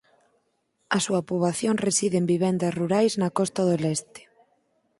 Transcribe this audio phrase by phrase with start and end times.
[0.95, 4.21] A súa poboación reside en vivendas rurais na costa do leste.